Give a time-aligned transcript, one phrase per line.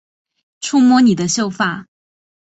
[0.61, 1.85] 触摸你的秀发